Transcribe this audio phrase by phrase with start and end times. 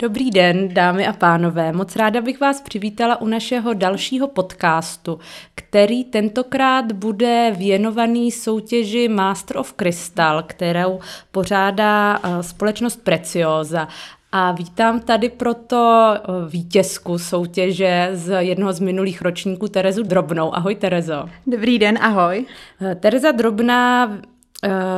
[0.00, 1.72] Dobrý den, dámy a pánové.
[1.72, 5.18] Moc ráda bych vás přivítala u našeho dalšího podcastu,
[5.54, 11.00] který tentokrát bude věnovaný soutěži Master of Crystal, kterou
[11.32, 13.88] pořádá eh, společnost Preciosa.
[14.32, 20.54] A vítám tady proto eh, vítězku soutěže z jednoho z minulých ročníků Terezu Drobnou.
[20.54, 21.28] Ahoj Terezo.
[21.46, 22.44] Dobrý den, ahoj.
[22.80, 24.18] Eh, Tereza Drobná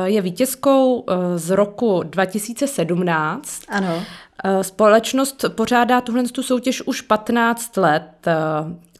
[0.05, 1.05] je vítězkou
[1.35, 3.61] z roku 2017.
[3.69, 4.03] Ano.
[4.43, 8.27] Eh, společnost pořádá tuhle tu soutěž už 15 let.
[8.27, 8.33] Eh,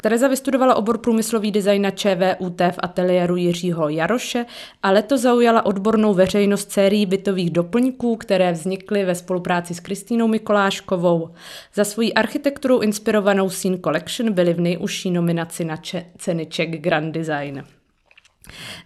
[0.02, 4.46] Tereza vystudovala obor průmyslový design na ČVUT v ateliéru Jiřího Jaroše
[4.84, 11.30] a letos zaujala odbornou veřejnost sérií bytových doplňků, které vznikly ve spolupráci s Kristýnou Mikoláškovou.
[11.74, 15.78] Za svoji architekturu inspirovanou Scene Collection byly v nejužší nominaci na
[16.18, 17.64] ceny Czech Grand Design.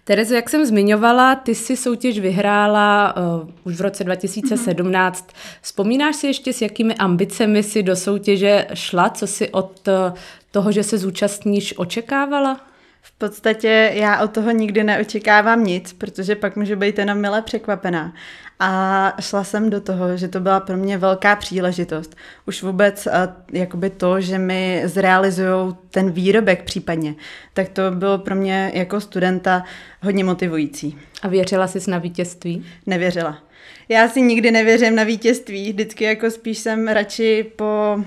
[0.04, 5.30] Terezo, jak jsem zmiňovala, ty si soutěž vyhrála uh, už v roce 2017.
[5.62, 9.10] Vzpomínáš si ještě, s jakými ambicemi si do soutěže šla?
[9.10, 10.18] Co si od uh,
[10.52, 12.62] toho, že se zúčastníš, očekávala?
[13.02, 18.14] V podstatě já od toho nikdy neočekávám nic, protože pak můžu být jenom milé překvapená.
[18.60, 22.16] A šla jsem do toho, že to byla pro mě velká příležitost.
[22.48, 23.08] Už vůbec
[23.52, 27.16] jakoby to, že mi zrealizují ten výrobek případně,
[27.54, 29.64] tak to bylo pro mě jako studenta
[30.02, 30.98] hodně motivující.
[31.22, 32.66] A věřila jsi na vítězství?
[32.86, 33.38] Nevěřila.
[33.90, 38.00] Já si nikdy nevěřím na vítězství, vždycky jako spíš jsem radši po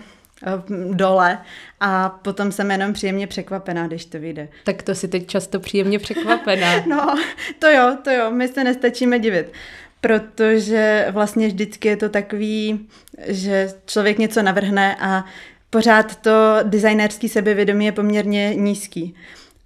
[0.46, 0.62] Eh,
[0.94, 1.38] dole
[1.80, 4.48] a potom jsem jenom příjemně překvapená, když to vyjde.
[4.64, 6.80] Tak to si teď často příjemně překvapená.
[6.88, 7.14] no,
[7.58, 9.52] to jo, to jo, my se nestačíme divit.
[10.00, 12.88] Protože vlastně vždycky je to takový,
[13.27, 15.24] že člověk něco navrhne a
[15.70, 19.14] pořád to designerský sebevědomí je poměrně nízký.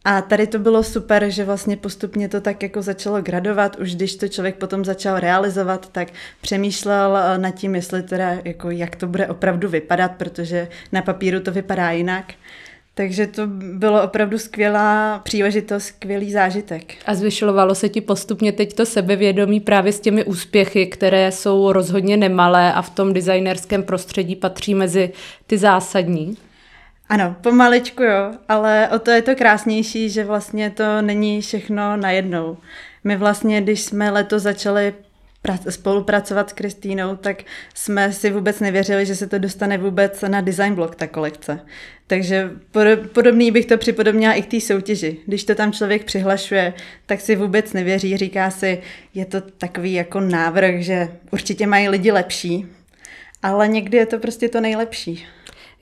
[0.04, 4.16] A tady to bylo super, že vlastně postupně to tak jako začalo gradovat, už když
[4.16, 6.08] to člověk potom začal realizovat, tak
[6.40, 11.40] přemýšlel eh, nad tím, jestli teda jako jak to bude opravdu vypadat, protože na papíru
[11.40, 12.32] to vypadá jinak.
[12.94, 16.94] Takže to bylo opravdu skvělá příležitost, skvělý zážitek.
[17.06, 22.16] A zvyšovalo se ti postupně teď to sebevědomí právě s těmi úspěchy, které jsou rozhodně
[22.16, 25.12] nemalé a v tom designerském prostředí patří mezi
[25.46, 26.36] ty zásadní?
[27.08, 32.56] Ano, pomaličku jo, ale o to je to krásnější, že vlastně to není všechno najednou.
[33.04, 34.94] My vlastně, když jsme letos začali
[35.70, 37.42] spolupracovat s Kristýnou, tak
[37.74, 41.60] jsme si vůbec nevěřili, že se to dostane vůbec na design blog, ta kolekce.
[42.06, 42.50] Takže
[43.12, 45.16] podobný bych to připodobnila i k té soutěži.
[45.26, 46.72] Když to tam člověk přihlašuje,
[47.06, 48.82] tak si vůbec nevěří, říká si,
[49.14, 52.66] je to takový jako návrh, že určitě mají lidi lepší,
[53.42, 55.26] ale někdy je to prostě to nejlepší.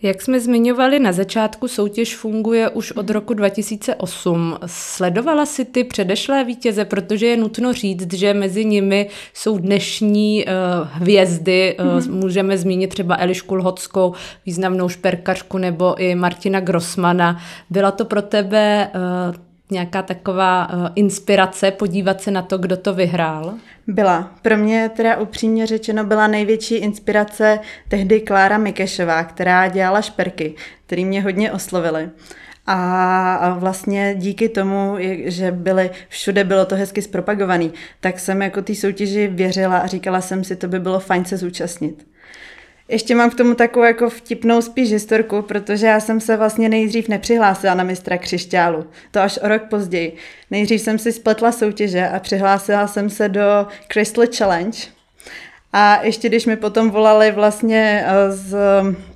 [0.02, 4.58] Jak jsme zmiňovali na začátku, soutěž funguje už od roku 2008.
[4.66, 10.88] Sledovala si ty předešlé vítěze, protože je nutno říct, že mezi nimi jsou dnešní uh,
[10.92, 11.76] hvězdy.
[11.78, 12.12] Mm-hmm.
[12.12, 14.14] Můžeme zmínit třeba Elišku Lhotskou,
[14.46, 17.40] významnou šperkařku, nebo i Martina Grossmana.
[17.70, 22.94] Byla to pro tebe uh, nějaká taková uh, inspirace podívat se na to, kdo to
[22.94, 23.54] vyhrál?
[23.86, 24.34] Byla.
[24.42, 27.58] Pro mě teda upřímně řečeno byla největší inspirace
[27.88, 30.54] tehdy Klára Mikešová, která dělala šperky,
[30.86, 32.10] který mě hodně oslovily.
[32.66, 38.74] A vlastně díky tomu, že byly, všude bylo to hezky zpropagovaný, tak jsem jako té
[38.74, 42.09] soutěži věřila a říkala jsem si, to by bylo fajn se zúčastnit.
[42.90, 47.08] Ještě mám k tomu takovou jako vtipnou spíš historku, protože já jsem se vlastně nejdřív
[47.08, 48.86] nepřihlásila na mistra křišťálu.
[49.10, 50.16] To až o rok později.
[50.50, 54.78] Nejdřív jsem si spletla soutěže a přihlásila jsem se do Crystal Challenge,
[55.72, 58.56] a ještě když mi potom volali vlastně eh, z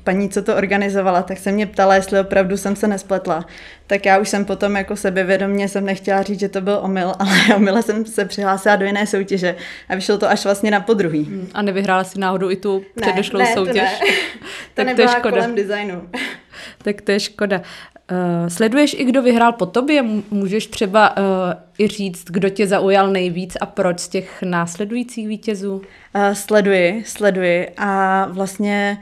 [0.05, 3.47] paní, co to organizovala, tak se mě ptala, jestli opravdu jsem se nespletla.
[3.87, 7.57] Tak já už jsem potom jako sebevědomně jsem nechtěla říct, že to byl omyl, ale
[7.57, 9.57] omyle jsem se přihlásila do jiné soutěže
[9.89, 11.49] a vyšlo to až vlastně na podruhý.
[11.55, 13.99] A nevyhrála si náhodou i tu předešlou ne, soutěž?
[13.99, 14.15] To ne.
[14.75, 15.31] to tak to je škoda.
[15.31, 16.09] kolem designu.
[16.83, 17.63] tak to je škoda.
[18.13, 20.05] Uh, sleduješ i kdo vyhrál po tobě?
[20.31, 21.25] Můžeš třeba uh,
[21.79, 25.75] i říct, kdo tě zaujal nejvíc a proč z těch následujících vítězů?
[25.77, 25.83] Uh,
[26.33, 28.99] sleduji, sleduji a vlastně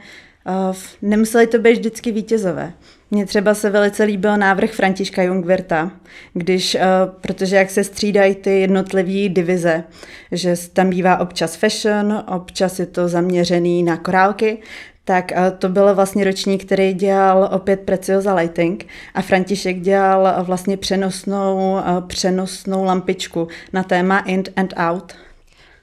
[0.69, 2.73] uh, nemuseli to být vždycky vítězové.
[3.11, 5.91] Mně třeba se velice líbil návrh Františka Jungverta,
[6.33, 6.81] když, uh,
[7.21, 9.83] protože jak se střídají ty jednotlivé divize,
[10.31, 14.57] že tam bývá občas fashion, občas je to zaměřený na korálky,
[15.05, 21.79] tak to byl vlastně ročník, který dělal opět Preciosa Lighting a František dělal vlastně přenosnou,
[22.07, 25.13] přenosnou lampičku na téma In and Out.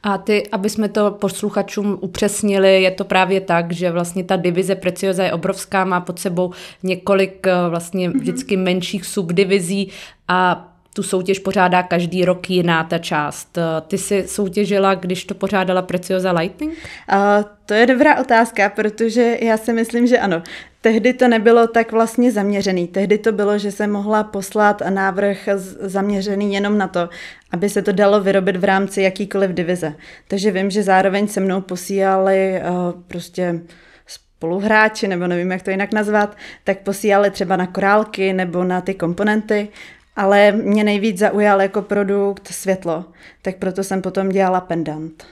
[0.03, 4.75] A ty, aby jsme to posluchačům upřesnili, je to právě tak, že vlastně ta divize
[4.75, 6.53] Preciosa je obrovská, má pod sebou
[6.83, 8.19] několik vlastně mhm.
[8.19, 9.91] vždycky menších subdivizí
[10.29, 13.59] a tu soutěž pořádá každý rok jiná ta část.
[13.87, 16.73] Ty jsi soutěžila, když to pořádala Preciosa Lightning?
[16.73, 17.19] Uh,
[17.67, 20.43] to je dobrá otázka, protože já si myslím, že ano.
[20.81, 22.89] Tehdy to nebylo tak vlastně zaměřený.
[22.89, 25.49] Tehdy to bylo, že se mohla poslat návrh
[25.81, 27.09] zaměřený jenom na to,
[27.51, 29.95] aby se to dalo vyrobit v rámci jakýkoliv divize.
[30.29, 33.61] Takže vím, že zároveň se mnou posílali uh, prostě
[34.07, 38.95] spoluhráči, nebo nevím, jak to jinak nazvat, tak posílali třeba na korálky nebo na ty
[38.95, 39.69] komponenty,
[40.17, 43.05] ale mě nejvíc zaujal jako produkt světlo,
[43.43, 45.25] tak proto jsem potom dělala pendant.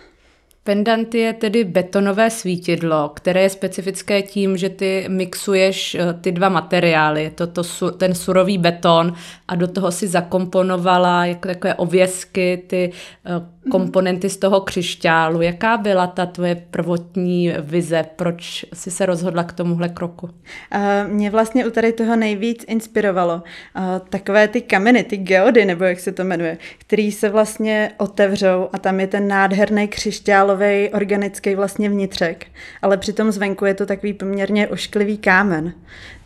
[0.69, 6.49] Pendant je tedy betonové svítidlo, které je specifické tím, že ty mixuješ eh, ty dva
[6.49, 7.31] materiály.
[7.35, 9.13] To, to ten surový beton
[9.49, 12.93] a do toho si zakomponovala jako takové ovězky, ty
[13.27, 13.31] eh,
[13.71, 15.43] komponenty z toho křišťálu.
[15.43, 18.05] Jaká byla ta tvoje prvotní vize?
[18.17, 20.27] Proč jsi se rozhodla k tomuhle kroku?
[20.27, 25.85] Uh, mě vlastně u tady toho nejvíc inspirovalo uh, takové ty kameny, ty geody, nebo
[25.85, 31.55] jak se to jmenuje, který se vlastně otevřou a tam je ten nádherný křišťálový organický
[31.55, 32.47] vlastně vnitřek,
[32.83, 35.73] ale přitom zvenku je to takový poměrně ošklivý kámen.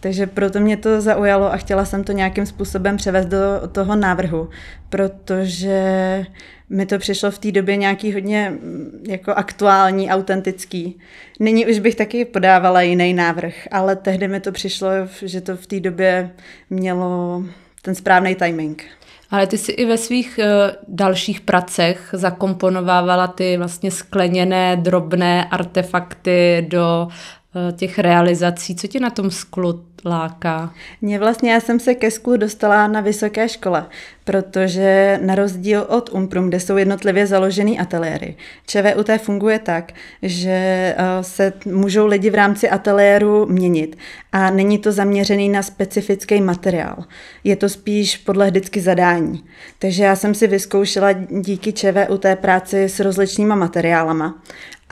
[0.00, 3.39] Takže proto mě to zaujalo a chtěla jsem to nějakým způsobem převést do
[3.73, 4.49] toho návrhu,
[4.89, 6.27] protože
[6.73, 10.99] mi to přišlo v té době nějaký hodně mm, jako aktuální, autentický.
[11.41, 14.89] Nyní už bych taky podávala jiný návrh, ale tehdy mi to přišlo,
[15.23, 16.31] že to v té době
[16.71, 17.43] mělo
[17.83, 18.85] ten správný timing.
[19.31, 26.67] Ale ty si i ve svých uh, dalších pracech zakomponovávala ty vlastně skleněné drobné artefakty
[26.69, 28.77] do uh, těch realizací.
[28.77, 30.75] Co tě na tom sklu láká?
[31.03, 33.87] Mě vlastně, já jsem se ke sklu dostala na vysoké škole,
[34.25, 40.95] protože na rozdíl od Umprum, kde jsou jednotlivě založený ateliéry, ČVUT funguje tak, že eh,
[41.21, 43.99] se můžou lidi v rámci ateliéru měnit
[44.33, 47.05] a není to zaměřený na specifický materiál.
[47.45, 49.45] Je to spíš podle vždycky zadání.
[49.79, 54.43] Takže já jsem si vyzkoušela díky ČVUT práci s rozličnýma materiálama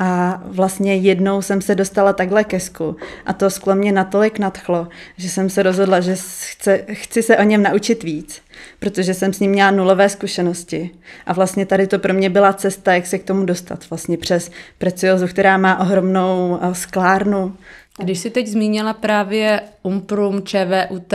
[0.02, 4.88] a vlastně jednou jsem se dostala takhle ke sklu a to sklo mě natolik nadchlo,
[5.17, 8.43] že jsem se rozhodla, že chce, chci se o něm naučit víc,
[8.79, 10.91] protože jsem s ním měla nulové zkušenosti.
[11.26, 13.91] A vlastně tady to pro mě byla cesta, jak se k tomu dostat.
[13.91, 17.56] Vlastně přes Preciozu, která má ohromnou eh, sklárnu,
[17.99, 21.12] když si teď zmínila právě Umprum, ČVUT,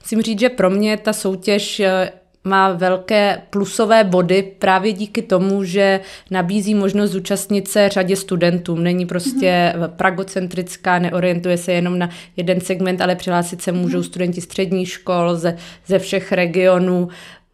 [0.00, 2.10] musím říct, že pro mě ta soutěž eh,
[2.48, 6.00] má velké plusové body právě díky tomu, že
[6.30, 8.76] nabízí možnost zúčastnit se řadě studentů.
[8.76, 9.88] Není prostě mm-hmm.
[9.88, 14.02] pragocentrická, neorientuje se jenom na jeden segment, ale přihlásit se můžou mm-hmm.
[14.02, 15.56] studenti středních škol ze,
[15.86, 17.08] ze všech regionů.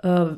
[0.05, 0.37] Eh,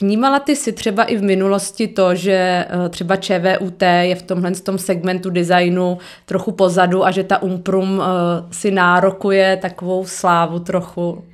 [0.00, 2.32] vnímala ty si třeba i v minulosti to, že
[2.68, 8.02] eh, třeba ČVUT je v tomhle tom segmentu designu trochu pozadu a že ta Umprum
[8.02, 8.04] eh,
[8.50, 11.24] si nárokuje takovou slávu trochu?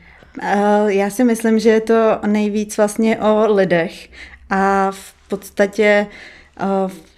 [0.43, 4.09] Eh, já si myslím, že je to nejvíc vlastně o lidech
[4.51, 6.07] a v podstatě
[6.61, 6.65] eh,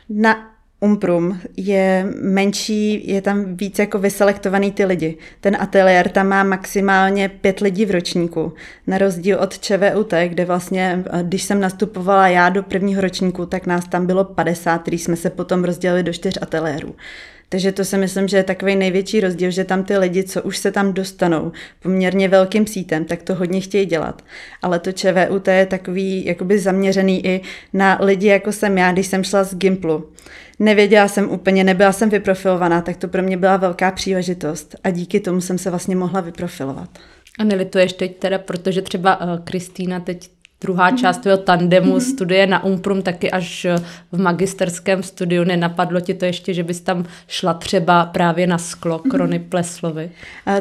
[0.08, 0.50] na
[0.82, 5.17] Umprum je menší, je tam víc jako vyselektovaný ty lidi.
[5.40, 8.52] Ten ateliér tam má maximálně pět lidí v ročníku,
[8.87, 13.66] na rozdíl od ČVUT, kde vlastně, eh, když jsem nastupovala já do prvního ročníku, tak
[13.66, 16.94] nás tam bylo 50, který jsme se potom rozdělili do čtyř ateliérů.
[17.52, 20.58] Takže to si myslím, že je takový největší rozdíl, že tam ty lidi, co už
[20.58, 21.52] se tam dostanou
[21.82, 24.23] poměrně velkým sítem, tak to hodně chtějí dělat.
[24.62, 27.41] Ale to ČVUT je takový jakoby zaměřený i
[27.73, 30.11] na lidi, jako jsem já, když jsem šla z Gimplu.
[30.59, 35.21] Nevěděla jsem úplně, nebyla jsem vyprofilovaná, tak to pro mě byla velká příležitost a díky
[35.21, 36.99] tomu jsem se vlastně mohla vyprofilovat.
[37.38, 40.30] A nelituješ teď teda, protože třeba uh, Kristýna teď
[40.61, 42.14] druhá část tvého tandemu mm-hmm.
[42.14, 43.76] studie na Umprum taky až eh,
[44.12, 45.45] v magisterském studiu.
[45.45, 49.49] Nenapadlo ti to ještě, že bys tam šla třeba právě na sklo Krony mm-hmm.
[49.49, 50.11] Pleslovy?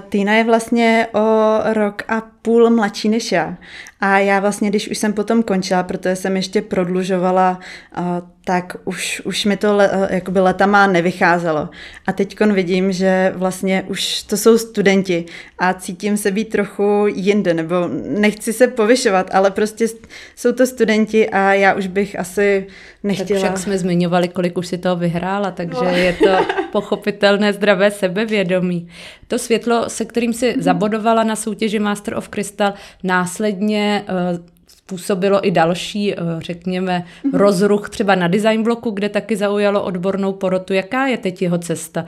[0.10, 3.58] Týna je vlastně o rok a půl mladší než já.
[4.01, 7.60] A já vlastně, když už jsem potom končila, protože jsem ještě prodlužovala,
[8.46, 11.69] tak už, už mi to le, jakoby letama nevycházelo.
[12.08, 15.25] A teď vidím, že vlastně už to jsou studenti
[15.60, 17.75] a cítím se být trochu jinde, nebo
[18.08, 19.86] nechci se povyšovat, ale prostě
[20.36, 22.67] jsou to studenti a já už bych asi
[23.03, 23.39] nechtěla.
[23.39, 25.89] Tak však jsme zmiňovali, kolik už si toho vyhrála, takže no.
[25.89, 28.88] je to pochopitelné zdravé sebevědomí.
[29.27, 30.62] To světlo, se kterým si mm-hmm.
[30.62, 34.03] zabodovala na soutěži Master of Crystal, následně
[34.34, 34.59] uh,
[34.89, 37.38] způsobilo i další, uh, řekněme, mm-hmm.
[37.38, 40.74] rozruch třeba na design bloku, kde taky zaujalo odbornou porotu.
[40.74, 42.05] Jaká je teď jeho cesta?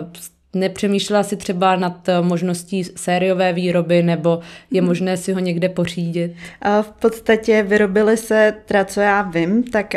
[0.00, 0.08] Uh,
[0.54, 4.88] Nepřemýšlela si třeba nad možností sériové výroby nebo je mhm.
[4.88, 6.34] možné si ho někde pořídit?
[6.82, 9.94] V podstatě vyrobily se, teda co já vím, tak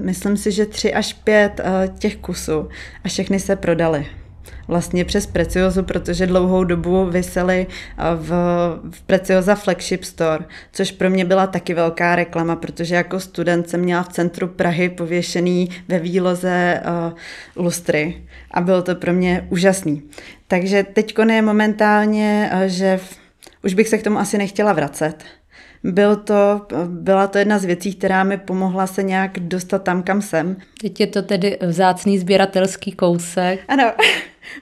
[0.00, 1.60] myslím si, že tři až pět
[1.98, 2.68] těch kusů
[3.04, 4.06] a všechny se prodaly.
[4.68, 7.66] Vlastně přes Preciozu, protože dlouhou dobu vysely
[8.16, 8.28] v,
[8.90, 13.80] v Precioza Flagship Store, což pro mě byla taky velká reklama, protože jako student jsem
[13.80, 17.12] měla v centru Prahy pověšený ve výloze uh,
[17.64, 20.02] lustry a bylo to pro mě úžasný.
[20.48, 23.18] Takže teď je momentálně, že v,
[23.64, 25.24] už bych se k tomu asi nechtěla vracet,
[25.84, 30.22] byl to, byla to jedna z věcí, která mi pomohla se nějak dostat tam, kam
[30.22, 30.56] jsem.
[30.80, 33.60] Teď je to tedy vzácný sběratelský kousek.
[33.68, 33.92] Ano,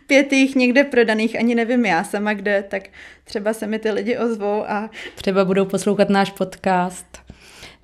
[0.06, 2.82] pět jich někde prodaných, ani nevím já sama kde, tak
[3.24, 4.90] třeba se mi ty lidi ozvou a...
[5.14, 7.21] Třeba budou poslouchat náš podcast.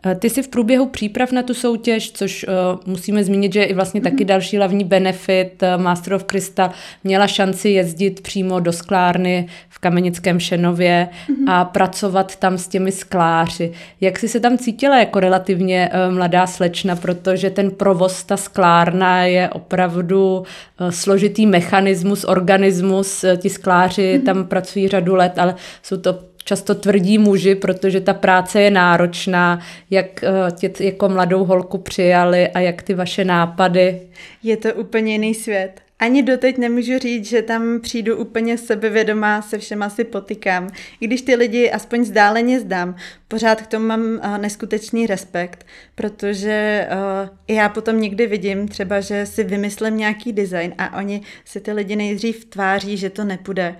[0.07, 3.67] Eh, ty jsi v průběhu příprav na tu soutěž, což uh, musíme zmínit, že je
[3.67, 4.26] i vlastně taky mhm.
[4.26, 6.71] další hlavní benefit uh, Master of Crystal,
[7.05, 11.52] měla šanci jezdit přímo do sklárny v Kamenickém Šenově mm-hmm.
[11.52, 13.73] a pracovat tam s těmi skláři.
[14.00, 19.49] Jak jsi se tam cítila jako relativně mladá slečna, protože ten provoz, ta sklárna je
[19.49, 20.43] opravdu
[20.90, 24.25] složitý mechanismus, organismus, ti skláři mm-hmm.
[24.25, 29.61] tam pracují řadu let, ale jsou to často tvrdí muži, protože ta práce je náročná,
[29.90, 34.00] jak eh, tě jako mladou holku přijali a jak ty vaše nápady.
[34.43, 35.81] Je to úplně jiný svět.
[35.99, 40.69] Ani doteď nemůžu říct, že tam přijdu úplně sebevědomá, se všema si potykám.
[41.00, 42.97] I když ty lidi aspoň zdáleně zdám,
[43.28, 49.26] pořád k tomu mám uh, neskutečný respekt, protože uh, já potom někdy vidím třeba, že
[49.26, 53.76] si vymyslím nějaký design a oni si ty lidi nejdřív tváří, že to nepůjde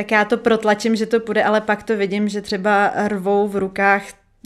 [0.00, 3.56] tak já to protlačím, že to půjde, ale pak to vidím, že třeba rvou v
[3.56, 4.02] rukách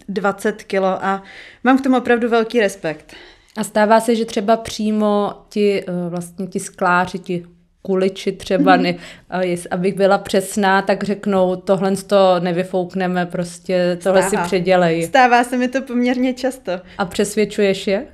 [0.09, 1.23] 20 kilo a
[1.65, 3.15] mám k tomu opravdu velký respekt.
[3.57, 7.47] A stává se, že třeba přímo ti, eh, vlastně ti skláři, ti
[7.83, 8.97] kuliči třeba, mm-hmm.
[9.31, 14.43] ne, abych byla přesná, tak řeknou, tohle to nevyfoukneme, prostě tohle Stává.
[14.43, 15.03] si předělej.
[15.03, 16.73] Stává se mi to poměrně často.
[16.99, 18.07] A přesvědčuješ je?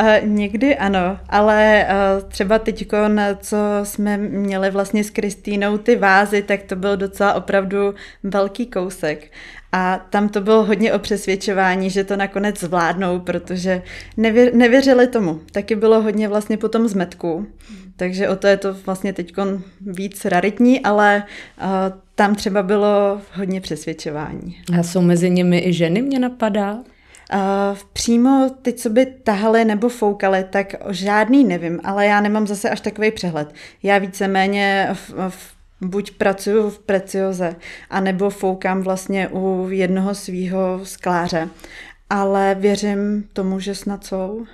[0.00, 2.88] Uh, někdy ano, ale uh, třeba teď,
[3.40, 9.30] co jsme měli vlastně s Kristýnou ty vázy, tak to byl docela opravdu velký kousek.
[9.72, 13.82] A tam to bylo hodně o přesvědčování, že to nakonec zvládnou, protože
[14.16, 15.40] nevě, nevěřili tomu.
[15.52, 17.46] Taky bylo hodně vlastně potom zmetku.
[17.96, 19.32] Takže o to je to vlastně teď
[19.80, 21.22] víc raritní, ale
[21.60, 21.66] uh,
[22.14, 24.56] tam třeba bylo hodně přesvědčování.
[24.78, 26.78] A jsou mezi nimi i ženy, mě napadá?
[27.34, 32.70] Uh, přímo ty, co by tahali nebo foukali, tak žádný nevím, ale já nemám zase
[32.70, 33.54] až takový přehled.
[33.82, 37.56] Já víceméně v, v, buď pracuju v precioze,
[37.90, 41.48] anebo foukám vlastně u jednoho svého skláře.
[42.10, 44.46] Ale věřím tomu, že snad jsou.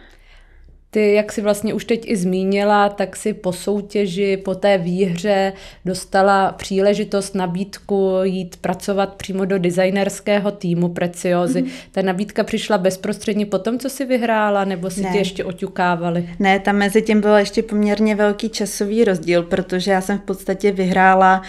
[0.94, 5.52] Ty, jak si vlastně už teď i zmínila, tak si po soutěži, po té výhře
[5.84, 11.62] dostala příležitost, nabídku jít pracovat přímo do designerského týmu Preciozy.
[11.62, 11.70] Mm-hmm.
[11.92, 15.12] Ta nabídka přišla bezprostředně po tom, co si vyhrála, nebo si ne.
[15.12, 16.28] tě ještě oťukávali?
[16.38, 20.72] Ne, tam mezi tím byl ještě poměrně velký časový rozdíl, protože já jsem v podstatě
[20.72, 21.42] vyhrála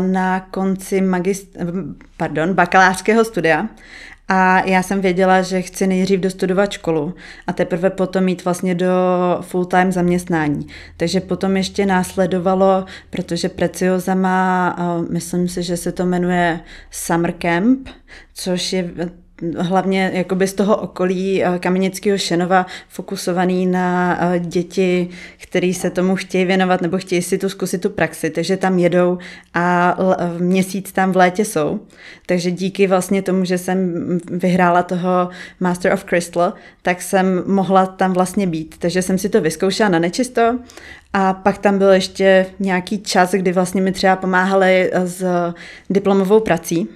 [0.00, 3.68] na konci magist- pardon, bakalářského studia
[4.28, 7.14] a já jsem věděla, že chci nejdřív dostudovat školu
[7.46, 8.92] a teprve potom mít vlastně do
[9.40, 10.66] full-time zaměstnání.
[10.96, 14.76] Takže potom ještě následovalo, protože Precioza má,
[15.10, 17.88] myslím si, že se to jmenuje Summer Camp,
[18.34, 18.90] což je
[19.58, 25.08] hlavně jakoby z toho okolí eh, Kamenického Šenova fokusovaný na eh, děti,
[25.42, 29.18] který se tomu chtějí věnovat nebo chtějí si tu zkusit tu praxi, takže tam jedou
[29.54, 29.96] a
[30.38, 31.80] měsíc tam v létě jsou.
[32.26, 33.94] Takže díky vlastně tomu, že jsem
[34.30, 35.28] vyhrála toho
[35.60, 36.52] Master of Crystal,
[36.82, 38.74] tak jsem mohla tam vlastně být.
[38.78, 40.58] Takže jsem si to vyzkoušela na nečisto
[41.12, 45.24] a pak tam byl ještě nějaký čas, kdy vlastně mi třeba pomáhali s
[45.90, 46.88] diplomovou prací,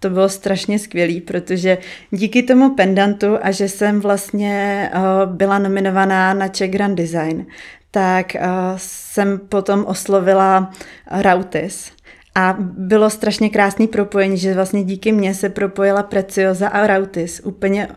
[0.00, 1.78] to bylo strašně skvělý, protože
[2.10, 7.46] díky tomu pendantu a že jsem vlastně uh, byla nominovaná na Czech Grand Design,
[7.90, 8.42] tak uh,
[8.76, 10.72] jsem potom oslovila
[11.10, 11.92] Rautis.
[12.34, 17.88] A bylo strašně krásný propojení, že vlastně díky mně se propojila Precioza a Rautis, úplně,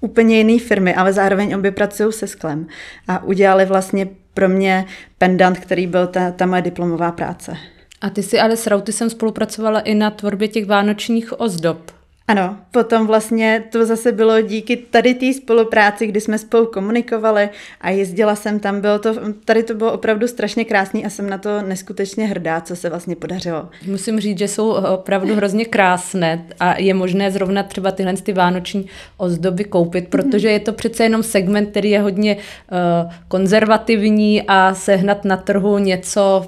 [0.00, 2.66] úplně jiný firmy, ale zároveň obě pracují se sklem.
[3.08, 4.84] A udělali vlastně pro mě
[5.18, 7.56] pendant, který byl ta, ta moje diplomová práce.
[8.00, 11.90] A ty si ale s Rautisem spolupracovala i na tvorbě těch vánočních ozdob.
[12.30, 17.48] Ano, potom vlastně to zase bylo díky tady té spolupráci, kdy jsme spolu komunikovali
[17.80, 19.14] a jezdila jsem tam, bylo to,
[19.44, 23.16] tady to bylo opravdu strašně krásný a jsem na to neskutečně hrdá, co se vlastně
[23.16, 23.68] podařilo.
[23.86, 28.86] Musím říct, že jsou opravdu hrozně krásné a je možné zrovna třeba tyhle ty vánoční
[29.16, 35.24] ozdoby koupit, protože je to přece jenom segment, který je hodně uh, konzervativní a sehnat
[35.24, 36.46] na trhu něco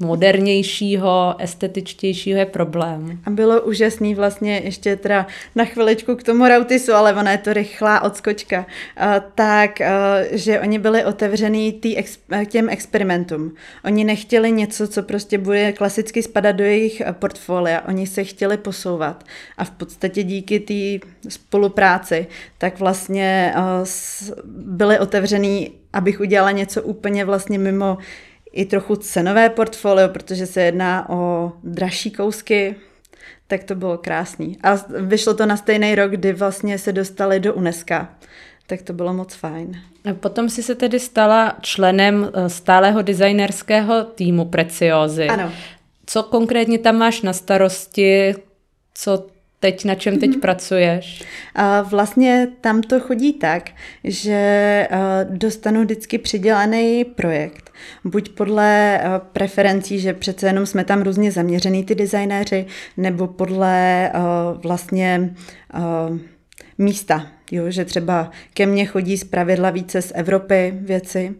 [0.00, 3.18] modernějšího, estetičtějšího je problém.
[3.24, 7.52] A bylo úžasný vlastně ještě teda na chviličku k tomu Rautisu, ale ona je to
[7.52, 8.66] rychlá odskočka,
[9.34, 9.78] tak,
[10.30, 11.80] že oni byli otevřený
[12.48, 13.54] těm experimentům.
[13.84, 17.82] Oni nechtěli něco, co prostě bude klasicky spadat do jejich portfolia.
[17.88, 19.24] Oni se chtěli posouvat.
[19.58, 22.26] A v podstatě díky té spolupráci,
[22.58, 23.54] tak vlastně
[24.54, 27.98] byli otevřený, abych udělala něco úplně vlastně mimo
[28.52, 32.76] i trochu cenové portfolio, protože se jedná o dražší kousky,
[33.46, 34.58] tak to bylo krásný.
[34.62, 37.94] A vyšlo to na stejný rok, kdy vlastně se dostali do UNESCO,
[38.66, 39.80] tak to bylo moc fajn.
[40.20, 45.28] Potom si se tedy stala členem eh, stálého designerského týmu Preciozy.
[45.28, 45.52] Ano.
[46.06, 48.34] Co konkrétně tam máš na starosti,
[48.94, 49.26] co
[49.60, 50.40] teď, na čem teď mm-hmm.
[50.40, 51.22] pracuješ?
[51.54, 53.70] A vlastně tam to chodí tak,
[54.04, 54.88] že
[55.24, 57.70] dostanu vždycky přidělený projekt.
[58.04, 59.00] Buď podle
[59.32, 64.10] preferencí, že přece jenom jsme tam různě zaměřený ty designéři, nebo podle
[64.62, 65.34] vlastně
[66.78, 71.34] místa, jo, že třeba ke mně chodí z pravidla více z Evropy věci.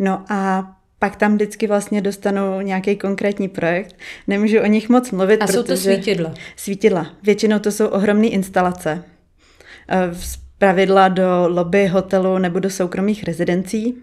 [0.00, 0.72] No a
[1.04, 3.96] pak tam vždycky vlastně dostanu nějaký konkrétní projekt.
[4.26, 5.42] Nemůžu o nich moc mluvit.
[5.42, 6.34] A jsou to svítidla?
[6.56, 7.06] Svítidla.
[7.22, 9.04] Většinou to jsou ohromné instalace.
[9.88, 13.94] Eh, z pravidla do lobby hotelu nebo do soukromých rezidencí.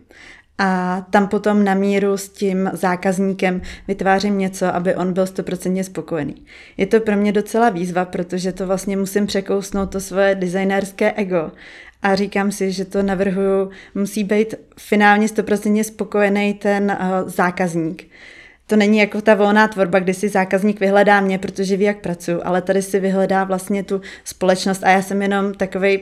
[0.57, 6.35] A tam potom na míru s tím zákazníkem vytvářím něco, aby on byl stoprocentně spokojený.
[6.77, 11.51] Je to pro mě docela výzva, protože to vlastně musím překousnout to svoje designérské ego
[12.03, 18.07] a říkám si, že to navrhuju, musí být finálně stoprocentně spokojený ten uh, zákazník.
[18.67, 22.41] To není jako ta volná tvorba, kdy si zákazník vyhledá mě, protože ví, jak pracuji,
[22.43, 25.99] ale tady si vyhledá vlastně tu společnost a já jsem jenom takový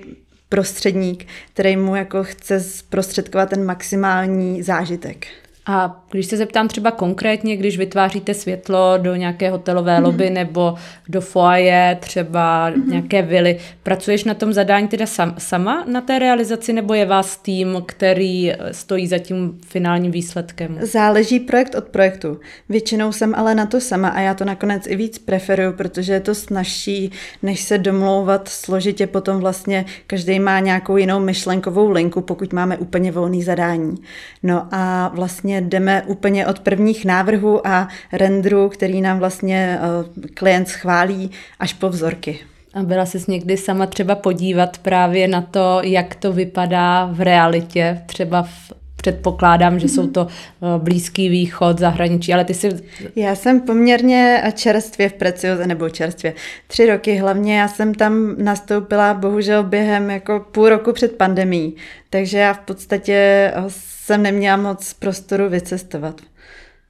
[0.49, 5.27] prostředník, který mu jako chce zprostředkovat ten maximální zážitek.
[5.71, 10.03] A když se zeptám třeba konkrétně, když vytváříte světlo do nějaké hotelové mm-hmm.
[10.03, 10.75] lobby nebo
[11.09, 12.87] do foaje, třeba mm-hmm.
[12.87, 17.37] nějaké vily, pracuješ na tom zadání teda sam, sama na té realizaci nebo je vás
[17.37, 20.77] tým, který stojí za tím finálním výsledkem?
[20.81, 22.39] Záleží projekt od projektu.
[22.69, 26.19] Většinou jsem ale na to sama a já to nakonec i víc preferuju, protože je
[26.19, 27.11] to snažší,
[27.43, 33.11] než se domlouvat složitě potom vlastně každý má nějakou jinou myšlenkovou linku, pokud máme úplně
[33.11, 33.95] volný zadání.
[34.43, 40.67] No a vlastně jdeme úplně od prvních návrhů a renderů, který nám vlastně eh, klient
[40.67, 42.39] schválí, až po vzorky.
[42.73, 48.01] A byla jsi někdy sama třeba podívat právě na to, jak to vypadá v realitě,
[48.05, 52.69] třeba v předpokládám, že jsou to eh, Blízký východ, zahraničí, ale ty si...
[53.15, 56.33] Já jsem poměrně čerstvě v Precioze, nebo čerstvě,
[56.67, 61.75] tři roky hlavně, já jsem tam nastoupila bohužel během jako půl roku před pandemí,
[62.09, 66.21] takže já v podstatě jsem neměla moc prostoru vycestovat.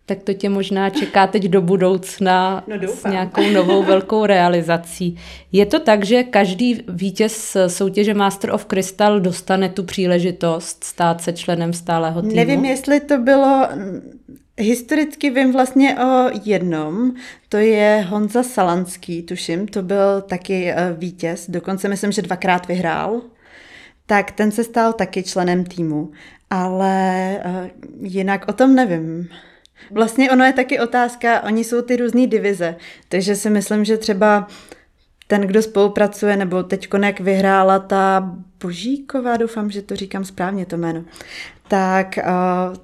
[0.10, 5.17] Tak to tě možná čeká teď do budoucna no, s nějakou novou velkou realizací.
[5.52, 11.34] Je to tak, že každý vítěz soutěže Master of Crystal dostane tu příležitost stát se
[11.34, 12.36] členem stálého týmu?
[12.36, 13.67] Nevím, jestli to bylo
[14.58, 17.13] Historicky vím vlastně o jednom,
[17.50, 23.22] to je Honza Salanský, tuším, to byl taky eh, vítěz, dokonce myslím, že dvakrát vyhrál,
[24.06, 26.12] tak ten se stal taky členem týmu,
[26.50, 27.67] ale uh,
[28.08, 29.30] jinak o tom nevím.
[29.92, 32.76] Vlastně ono je taky otázka, oni jsou ty různé divize,
[33.10, 34.48] takže si myslím, že třeba
[35.28, 40.78] ten, kdo spolupracuje, nebo teď jak vyhrála ta Božíková, doufám, že to říkám správně to
[40.78, 41.04] jméno,
[41.68, 42.78] tak uh,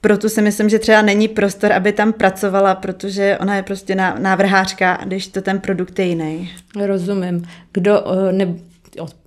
[0.00, 5.00] proto si myslím, že třeba není prostor, aby tam pracovala, protože ona je prostě návrhářka,
[5.04, 6.52] když to ten produkt je jiný.
[6.86, 7.48] Rozumím.
[7.72, 8.54] Kdo, ne,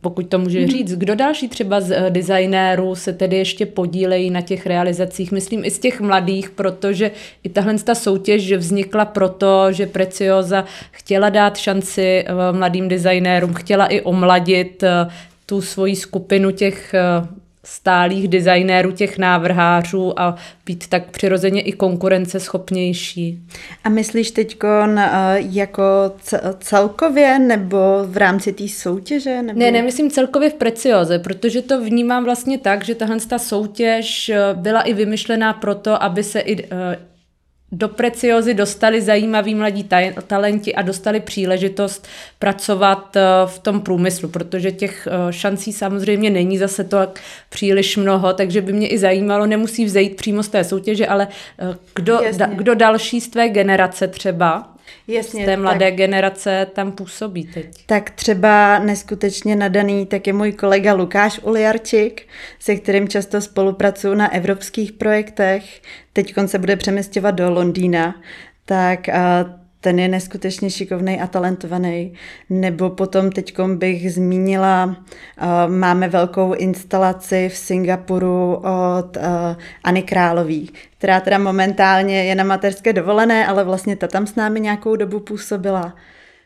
[0.02, 4.42] pokud to může říct, kdo další třeba z eh, designérů se tedy ještě podílejí na
[4.42, 7.12] těch realizacích, myslím i z těch mladých, protože
[7.44, 13.86] i tahle ta soutěž vznikla proto, že Precioza chtěla dát šanci eh, mladým designérům, chtěla
[13.86, 15.08] i omladit eh,
[15.46, 16.96] tu svoji skupinu těch
[17.66, 23.40] stálých designérů, těch návrhářů a být tak přirozeně i konkurenceschopnější.
[23.84, 25.84] A myslíš teď eh, jako
[26.60, 29.42] celkově nebo v rámci té soutěže?
[29.42, 29.60] Nebo...
[29.60, 34.40] Ne, nemyslím celkově v Precioze, protože to vnímám vlastně tak, že tahle ta soutěž eh,
[34.54, 36.98] byla i vymyšlená proto, aby se i eh,
[37.74, 39.90] do Preciozy dostali zajímaví mladí
[40.28, 42.08] talenti a dostali příležitost
[42.40, 46.98] pracovat eh, v tom průmyslu, protože těch eh, šancí samozřejmě není zase to
[47.50, 51.28] příliš mnoho, takže by mě i zajímalo, nemusí vzejít přímo z té soutěže, ale
[51.60, 54.73] eh, kdo, da, kdo další z tvé generace třeba
[55.08, 57.68] Jasně, z té mladé tak, generace tam působí teď.
[57.86, 62.28] Tak třeba neskutečně nadaný tak je můj kolega Lukáš Uliarčik,
[62.60, 65.82] se kterým často spolupracuju na evropských projektech.
[66.14, 68.16] Teď se bude přemysťovat do Londýna.
[68.66, 69.10] Tak
[69.82, 72.14] ten je neskutečně šikovný a talentovaný.
[72.50, 74.96] Nebo potom teď bych zmínila,
[75.68, 78.64] máme velkou instalaci v Singapuru
[79.00, 79.18] od
[79.84, 80.70] Ani Králový,
[81.04, 85.20] která teda momentálně je na mateřské dovolené, ale vlastně ta tam s námi nějakou dobu
[85.20, 85.96] působila.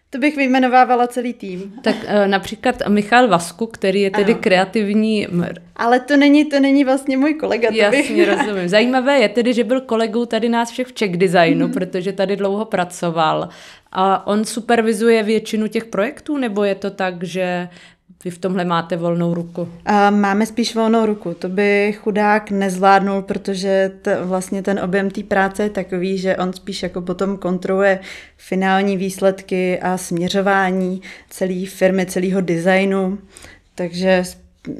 [0.10, 1.74] To bych vyjmenovávala celý tým.
[1.84, 4.42] Tak uh, například Michal Vasku, který je tedy ano.
[4.42, 5.28] kreativní...
[5.76, 7.70] Ale to není, to není vlastně můj kolega.
[7.70, 8.30] To Jasně, bych...
[8.30, 8.70] rozumím.
[8.70, 11.74] Zajímavé je tedy, že byl kolegou tady nás všech v Czech Designu, mm.
[11.74, 13.50] protože tady dlouho pracoval.
[13.92, 17.70] A on supervizuje většinu těch projektů, nebo je to tak, že
[18.26, 19.70] vy v tomhle máte volnou ruku?
[20.10, 21.34] Máme spíš volnou ruku.
[21.34, 26.54] To by chudák nezvládnul, protože t, vlastně ten objem té práce je takový, že on
[26.54, 28.00] spíš jako potom kontroluje
[28.38, 33.18] finální výsledky a směřování celé firmy, celého designu.
[33.76, 34.24] Takže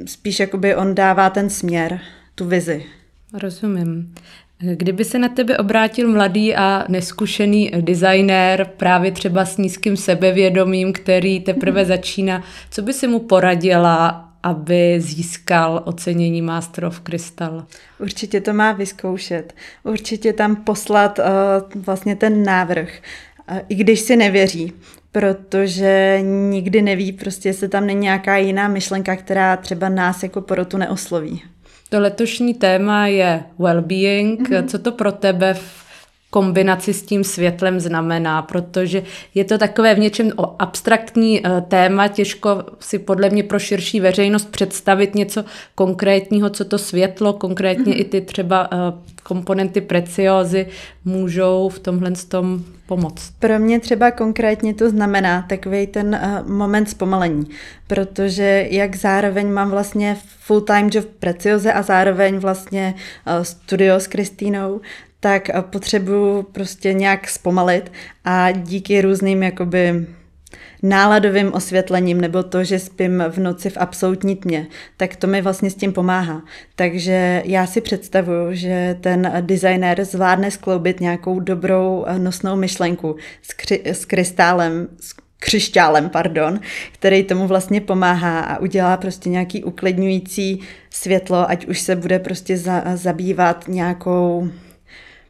[0.06, 2.00] spíš jakoby on dává ten směr,
[2.34, 2.84] tu vizi.
[3.32, 4.14] Rozumím.
[4.60, 11.40] Kdyby se na tebe obrátil mladý a neskušený designér, právě třeba s nízkým sebevědomím, který
[11.40, 17.64] teprve začíná, co by si mu poradila, aby získal ocenění Master of Crystal?
[17.98, 19.54] Určitě to má vyzkoušet.
[19.84, 23.00] Určitě tam poslat uh, vlastně ten návrh,
[23.50, 24.72] uh, i když si nevěří,
[25.12, 30.76] protože nikdy neví, prostě se tam není nějaká jiná myšlenka, která třeba nás jako porotu
[30.76, 31.42] neosloví.
[31.90, 34.40] To letošní téma je well-being.
[34.40, 34.68] Mm-hmm.
[34.68, 35.87] Co to pro tebe v
[36.30, 39.02] kombinaci s tím světlem znamená, protože
[39.34, 44.50] je to takové v něčem abstraktní eh, téma, těžko si podle mě pro širší veřejnost
[44.50, 48.00] představit něco konkrétního, co to světlo, konkrétně mm-hmm.
[48.00, 48.76] i ty třeba eh,
[49.22, 50.66] komponenty preciózy
[51.04, 53.32] můžou v tomhle tom pomoct.
[53.38, 57.46] Pro mě třeba konkrétně to znamená takový ten uh, moment zpomalení,
[57.86, 62.94] protože jak zároveň mám vlastně full-time job v Precioze a zároveň vlastně
[63.26, 64.80] uh, studio s Kristýnou,
[65.20, 67.92] tak uh, potřebuju prostě nějak zpomalit
[68.24, 70.06] a díky různým jakoby
[70.82, 75.70] náladovým osvětlením nebo to, že spím v noci v absolutní tmě, tak to mi vlastně
[75.70, 76.42] s tím pomáhá.
[76.76, 83.48] Takže já si představuju, že ten designer zvládne skloubit nějakou dobrou eh, nosnou myšlenku s,
[83.48, 86.60] kři- s krystálem, s křišťálem, pardon,
[86.92, 92.56] který tomu vlastně pomáhá a udělá prostě nějaký uklidňující světlo, ať už se bude prostě
[92.56, 94.48] za- zabývat nějakou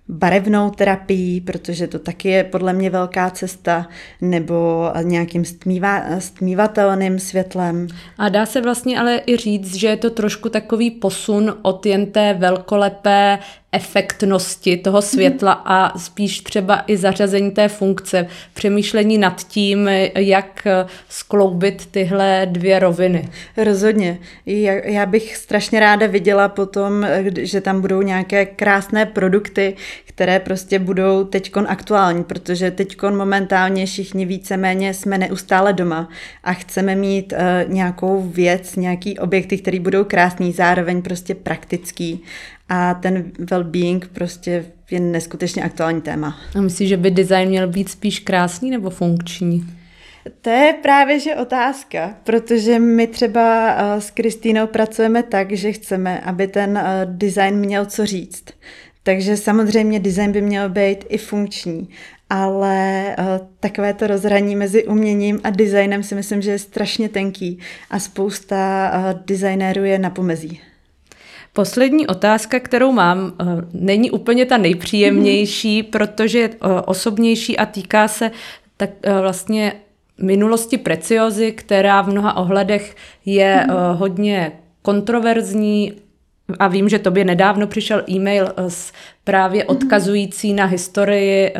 [0.09, 3.88] barevnou terapii, protože to taky je podle mě velká cesta,
[4.21, 7.88] nebo nějakým stmíva, stmívatelným světlem.
[8.18, 12.07] A dá se vlastně ale i říct, že je to trošku takový posun od jen
[12.07, 13.38] té velkolepé
[13.73, 20.67] efektnosti toho světla a spíš třeba i zařazení té funkce, přemýšlení nad tím, jak
[21.09, 23.29] skloubit tyhle dvě roviny.
[23.57, 24.19] Rozhodně.
[24.85, 27.07] Já bych strašně ráda viděla potom,
[27.39, 34.27] že tam budou nějaké krásné produkty, které prostě budou teďkon aktuální, protože teďkon momentálně všichni
[34.27, 36.09] víceméně jsme neustále doma
[36.45, 42.23] a chceme mít uh, nějakou věc, nějaký objekty, které budou krásný, zároveň prostě praktický
[42.69, 46.39] a ten well-being prostě je neskutečně aktuální téma.
[46.57, 49.65] A myslíš, že by design měl být spíš krásný nebo funkční?
[50.41, 56.21] To je právě že otázka, protože my třeba eh, s Kristýnou pracujeme tak, že chceme,
[56.21, 58.45] aby ten eh, design měl co říct.
[59.03, 61.89] Takže samozřejmě design by měl být i funkční,
[62.31, 67.59] ale uh, takové to rozhraní mezi uměním a designem si myslím, že je strašně tenký
[67.91, 68.93] a spousta
[69.27, 70.61] designérů je na pomezí.
[71.59, 75.90] Poslední otázka, kterou mám, eh, není úplně ta nejpříjemnější, mm-hmm.
[75.90, 78.31] protože je eh, osobnější a týká se
[78.77, 79.73] tak eh, vlastně
[80.18, 83.97] minulosti preciozy, která v mnoha ohledech je mm-hmm.
[83.97, 85.92] hodně kontroverzní
[86.59, 88.92] a vím, že tobě nedávno přišel e-mail s
[89.25, 89.77] právě mhm.
[89.77, 91.55] odkazující na historii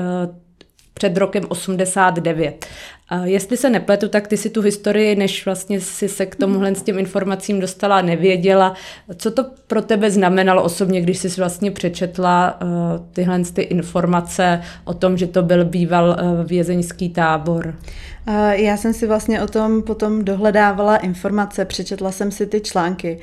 [0.95, 2.67] před rokem 89.
[3.09, 6.75] A jestli se nepletu, tak ty si tu historii, než vlastně si se k tomuhle
[6.75, 8.75] s těm informacím dostala, nevěděla.
[9.17, 12.69] Co to pro tebe znamenalo osobně, když jsi vlastně přečetla uh,
[13.13, 17.75] tyhle ty informace o tom, že to byl býval uh, vězeňský tábor?
[18.51, 23.21] Já jsem si vlastně o tom potom dohledávala informace, přečetla jsem si ty články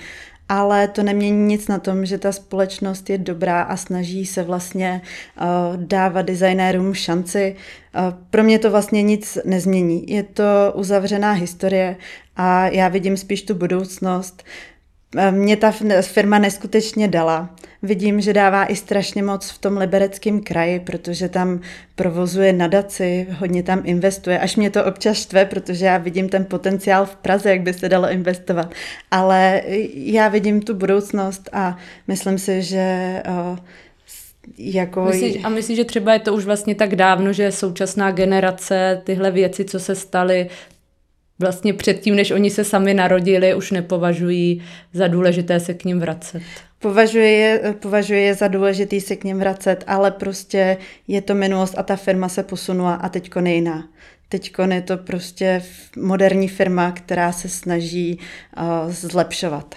[0.50, 5.02] ale to nemění nic na tom, že ta společnost je dobrá a snaží se vlastně
[5.42, 7.56] uh, dávat designérům šanci.
[7.96, 10.04] Uh, pro mě to vlastně nic nezmění.
[10.08, 10.44] Je to
[10.76, 11.96] uzavřená historie
[12.36, 14.44] a já vidím spíš tu budoucnost.
[15.32, 17.50] Mě ta firma neskutečně dala.
[17.82, 21.62] Vidím, že dává i strašně moc v tom libereckém kraji, protože tam
[21.96, 24.40] provozuje nadaci, hodně tam investuje.
[24.40, 27.90] Až mě to občas štve, protože já vidím ten potenciál v Praze, jak by se
[27.90, 28.74] dalo investovat.
[29.12, 29.62] Ale
[29.94, 33.22] já vidím tu budoucnost a myslím si, že
[34.58, 35.06] jako...
[35.06, 39.32] Myslíš, a myslíš, že třeba je to už vlastně tak dávno, že současná generace tyhle
[39.32, 40.50] věci, co se staly,
[41.40, 46.42] vlastně předtím, než oni se sami narodili, už nepovažují za důležité se k ním vracet.
[46.80, 51.76] Považuje je, považuje je za důležitý se k ním vracet, ale prostě je to minulost
[51.78, 53.90] a ta firma se posunula a teďko nejná.
[54.30, 55.64] Teď je to prostě
[55.98, 58.20] moderní firma, která se snaží
[58.58, 59.76] uh, zlepšovat.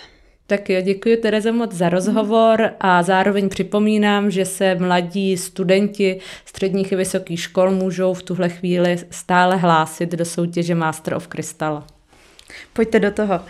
[0.50, 6.92] Tak jo, děkuji Tereze moc za rozhovor a zároveň připomínám, že se mladí studenti středních
[6.92, 11.84] i vysokých škol můžou v tuhle chvíli stále hlásit do soutěže Master of Crystal.
[12.72, 13.40] Pojďte do toho.